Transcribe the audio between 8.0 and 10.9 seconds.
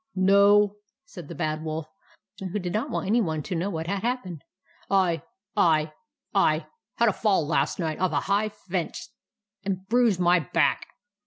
a high fence, and bruised my back."